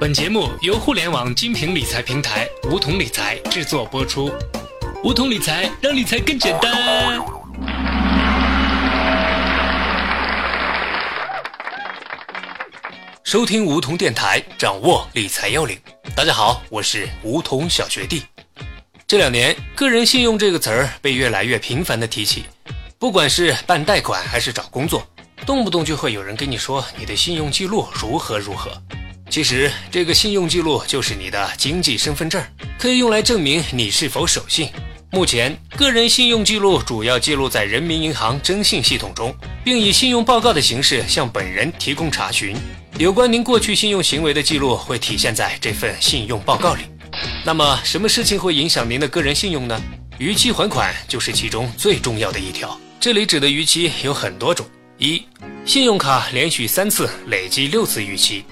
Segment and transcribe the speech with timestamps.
[0.00, 4.30] 本节目由互联网精品理财平台梧桐理财制作播出。
[5.04, 7.24] 梧桐理财让理财更简单。
[13.22, 15.78] 收听梧桐电台，掌握理财要领。
[16.16, 18.24] 大家好，我是梧桐小学弟。
[19.06, 22.44] 这两年，“个人信用”这个词儿被越来越频繁的提起，
[22.98, 25.06] 不管是办贷款还是找工作。
[25.46, 28.70] 动不动就会有人跟你说你的信用记录如何如何，
[29.34, 32.40] 其实这个信用记录就是你的经济身份证，
[32.78, 34.68] 可以用来证明你是否守信。
[35.10, 39.34] 目前，个人信用记录主要记录在人民银行征信系统中，
[39.64, 42.56] 并以信用报告的形式向本人提供查询。
[42.96, 46.84] 有关您过去信用行为的记录会体现在这份信用报告里。
[47.44, 49.82] 那么，什么事情会影响您的个人信用呢？
[50.18, 52.80] 逾期还款就是其中最重要的一条。
[53.00, 54.64] 这里指的逾期有很多种。
[54.96, 55.20] 一、
[55.64, 58.44] 信用卡连续三次累计六次逾期；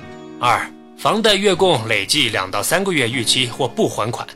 [0.44, 4.26] 二、房贷月供累计两到三个月逾期或不还款；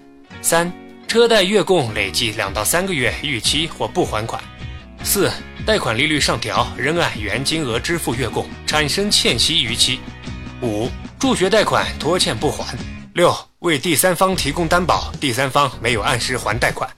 [0.40, 0.72] 三、
[1.08, 4.40] 车贷月供累计两到三个月逾期或不还款；
[5.02, 5.28] 四、
[5.66, 9.98] 贷款利率上调仍按原金额支付月供，产生欠息逾期；
[10.62, 12.64] 五、助学贷款拖欠不还；
[13.14, 16.88] 六、为第三方提供担保，第三方没有按时还贷款。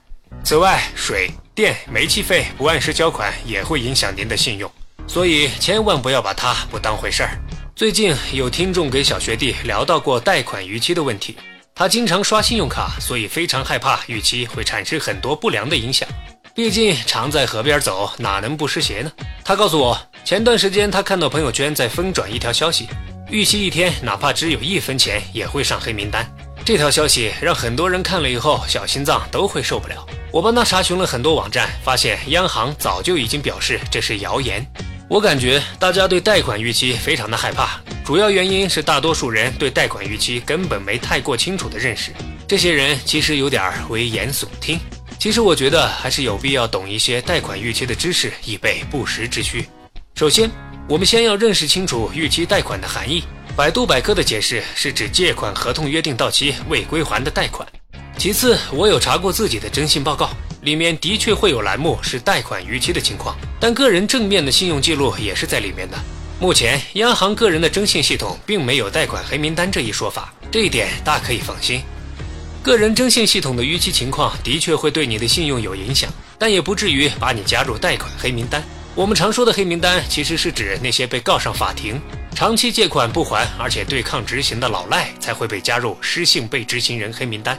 [0.43, 4.71] 此外，水电煤气费不按时交款也会影响您的信用。
[5.07, 7.31] 所以千万不要把它不当回事儿。
[7.79, 11.37] 最近有听众给小学弟聊到过贷款逾期的问题，
[11.73, 16.05] 他经常刷信用卡，所以非常害怕逾期会产生很多不良的影响。
[16.53, 19.09] 毕竟常在河边走，哪能不湿鞋呢？
[19.45, 22.85] 他告诉我，前段时间他看到朋友圈在疯转一条消息，
[23.31, 26.29] 逾期一天哪怕只有一分钱也会上黑名单。
[26.65, 30.05] 这条消息让很多人看了以后小心脏都会受不了。
[30.33, 34.69] 我帮他查询了很多网站，发现央行早就已经表示这是谣言。
[35.09, 42.11] 我感觉大家对贷款逾期非常的害怕，主要原因是大多数人对贷款逾期根本没太过清楚的认识。
[42.47, 44.79] 这些人其实有点危言耸听。
[45.17, 49.67] 其实我觉得还是有必要懂一些贷款逾期的知识，以备不时之需。
[50.13, 50.47] 首先，
[50.87, 53.23] 我们先要认识清楚逾期贷款的含义。
[53.55, 57.67] 百度百科的解释是指借款合同约定到期未归还的贷款。
[58.15, 60.29] 其次，我有查过自己的征信报告。
[60.61, 65.97] 里面的确会有栏目是贷款逾期的情况，但个人正面的信用记录也是在里面的。
[66.39, 71.81] 目前央行个人的征信系统并没有贷款黑名单这一说法，这一点大可以放心。
[72.61, 78.63] 个人征信系统的逾期情况的确会对你的信用有影响，但也不至于把你加入贷款黑名单。
[78.95, 82.01] 我们常说的黑名单，其实是指那些被告上法庭、
[82.35, 87.57] 长期借款不还而且对抗执行的老赖才会被加入失信被执行人黑名单。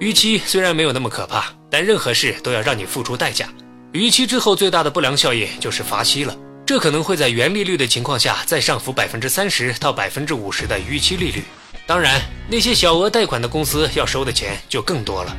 [0.00, 1.59] 逾期虽然没有那么可怕。
[1.70, 3.48] 但任何事都要让你付出代价。
[3.92, 6.36] 逾期之后最大的不良效应就是罚息了，
[6.66, 11.42] 这可能会在原利率的情况下再上浮百分之三十到百分之五十的逾期利率。
[11.86, 15.36] 当然，那些小额贷款的公司要收的钱就更多了。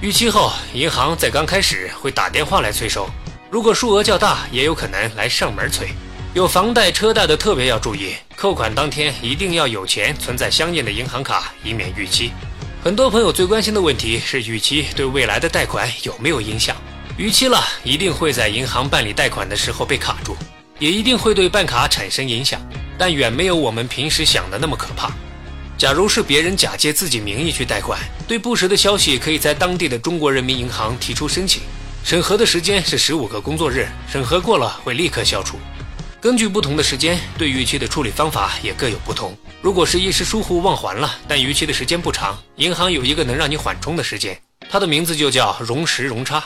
[0.00, 3.06] 逾期后，银行在刚开始会打电话来催收，
[3.50, 5.88] 如果数额较大，也有可能来上门催。
[6.32, 12.32] 有房贷、车贷的特别要注意，扣款当天一定要有钱存在相应的银行卡，以免逾期。
[12.82, 16.74] 很多朋友最关心的问题是逾期对未来的贷款有没有影响？
[17.18, 20.34] 逾期了，一定会在银行办理贷款的时候被卡住，
[20.78, 22.58] 也一定会对办卡产生影响，
[22.96, 25.12] 但远没有我们平时想的那么可怕。
[25.76, 31.60] 假如是别人假借自己名义去贷款，对不实的消息可以在当地的中国人民银行提出申请，
[32.02, 35.58] 审核的时间是十五个工作日，审核过了会立刻消除。
[36.20, 39.34] 根据不同的时间，对逾期的处理方法也各有不同。
[39.62, 44.38] 如果是一时疏忽忘还了，但逾期的时间不长，银行有一个能让你缓冲的时间，
[44.68, 46.44] 它的名字就叫容时容差。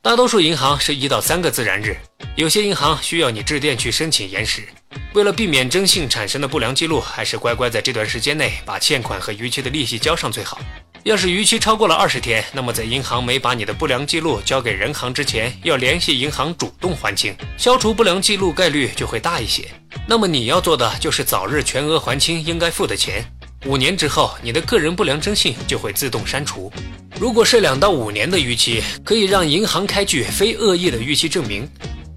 [0.00, 1.94] 大多数银行是一到三个自然日，
[2.36, 4.66] 有些银行需要你致电去申请延时。
[5.12, 10.58] 为了避免征信产生的不良记录，还是乖乖在这段时间内把欠款和逾期的利息交上最好。
[11.04, 19.68] 要是逾期超过了二十天，那么在银行没把你的不良记录交给人行之前，要联系银行主动还清，消除不良记录概率就会大一些。
[20.06, 23.24] 那么你要做的就是早日全额还清应该付的钱。
[23.66, 26.72] 五年之后，你的个人不良征信就会自动删除。
[27.18, 31.68] 如果是两到五年的逾期，可以让银行开具非恶意的逾期证明，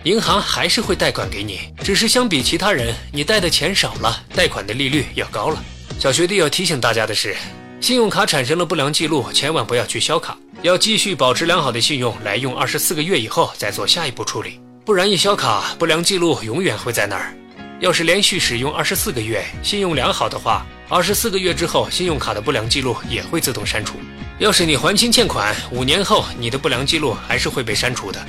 [0.03, 5.63] 银行还是会贷款给你，只是相比其他人，你贷的钱少了，贷款的利率要高了。
[5.97, 7.35] 小学弟要提醒大家的是。
[7.81, 17.35] 信用卡产生了不良记录，千万不要去销卡，要继续保持良好的信用来用二十四个月以后再做下一步处理，不然一销卡，不良记录永远会在那儿。
[17.79, 23.95] 要是连续使用二十四个月，信用良好的话，二十四个月之后，信用卡的不良记录也会自动删除。
[24.39, 28.25] 要是你还清欠款，五年后你的不良记录还是会被删除的。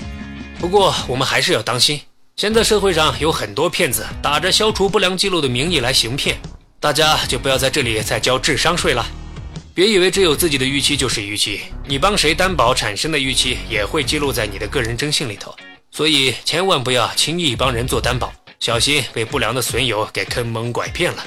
[0.59, 2.01] 不过我们还是要当心，
[2.37, 6.37] 现在社会上有很多骗子打着消除不良记录的名义来行骗。
[6.79, 9.07] 大家就不要在这里再交智商税了。
[9.77, 15.55] 别以为只有自己的预期就是预期，你帮谁担保产生的预期也会记录在你的个人征信里头。
[15.91, 21.23] 所以千万不要轻易帮人做担保，小心被不良的损友给坑蒙拐骗了。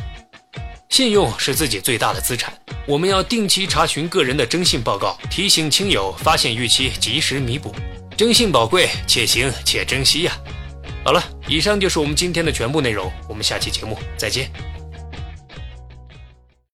[0.89, 2.51] 信用是自己最大的资产，
[2.87, 7.71] 我们要定期查询个人的征信报告，提醒亲友发现逾期及时弥补。
[8.17, 10.35] 征信宝贵，且行且珍惜呀！
[11.05, 14.51] 好了，以上就是我们今天的全部内容，我们下期节目再见。